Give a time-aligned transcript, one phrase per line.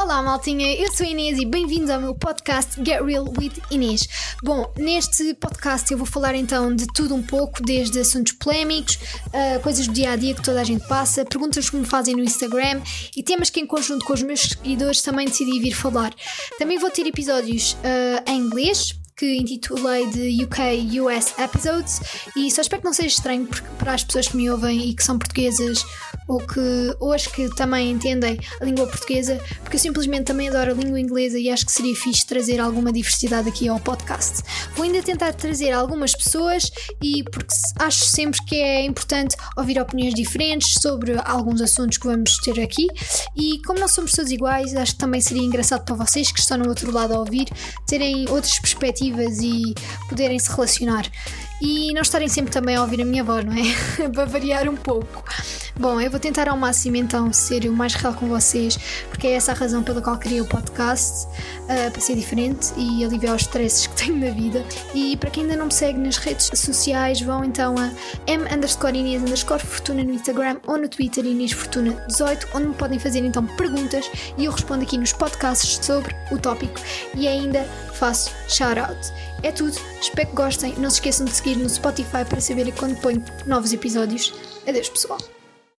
[0.00, 4.08] Olá, maltinha, eu sou a Inês e bem-vindos ao meu podcast Get Real with Inês.
[4.44, 9.60] Bom, neste podcast eu vou falar então de tudo um pouco, desde assuntos polémicos, uh,
[9.60, 12.22] coisas do dia a dia que toda a gente passa, perguntas que me fazem no
[12.22, 12.80] Instagram
[13.16, 16.14] e temas que, em conjunto com os meus seguidores, também decidi vir falar.
[16.60, 22.00] Também vou ter episódios uh, em inglês, que intitulei de UK US Episodes
[22.36, 25.02] e só espero que não seja estranho para as pessoas que me ouvem e que
[25.02, 25.84] são portuguesas
[26.28, 30.74] ou que hoje que também entendem a língua portuguesa, porque eu simplesmente também adoro a
[30.74, 34.42] língua inglesa e acho que seria fixe trazer alguma diversidade aqui ao podcast.
[34.76, 36.70] Vou ainda tentar trazer algumas pessoas
[37.02, 42.36] e porque acho sempre que é importante ouvir opiniões diferentes sobre alguns assuntos que vamos
[42.38, 42.86] ter aqui
[43.34, 46.58] e como não somos todos iguais, acho que também seria engraçado para vocês que estão
[46.58, 47.48] no outro lado a ouvir
[47.86, 49.74] terem outras perspectivas e
[50.08, 51.10] poderem se relacionar
[51.60, 54.08] e não estarem sempre também a ouvir a minha voz, não é?
[54.10, 55.24] para variar um pouco.
[55.78, 58.76] Bom, eu vou tentar ao máximo então ser o mais real com vocês,
[59.10, 63.04] porque é essa a razão pela qual criei o podcast, uh, para ser diferente e
[63.04, 64.64] aliviar os stresses que tenho na vida.
[64.92, 67.92] E para quem ainda não me segue nas redes sociais, vão então a
[68.26, 68.44] m
[68.98, 73.46] Inês Fortuna no Instagram ou no Twitter Inês Fortuna 18, onde me podem fazer então
[73.46, 76.80] perguntas e eu respondo aqui nos podcasts sobre o tópico
[77.14, 77.62] e ainda
[77.94, 79.12] faço shout-out.
[79.44, 80.74] É tudo, espero que gostem.
[80.76, 84.34] Não se esqueçam de seguir no Spotify para saber quando ponho novos episódios.
[84.66, 85.37] Adeus, pessoal.